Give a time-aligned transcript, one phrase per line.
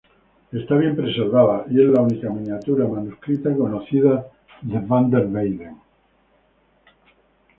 [0.51, 4.31] Está bien preservada, y es la única miniatura manuscrita conocida
[4.63, 5.79] de van der Weyden.